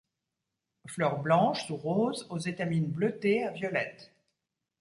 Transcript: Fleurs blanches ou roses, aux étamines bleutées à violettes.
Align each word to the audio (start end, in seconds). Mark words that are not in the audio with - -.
Fleurs 0.87 1.21
blanches 1.21 1.69
ou 1.69 1.75
roses, 1.75 2.25
aux 2.31 2.39
étamines 2.39 2.89
bleutées 2.89 3.43
à 3.43 3.51
violettes. 3.51 4.11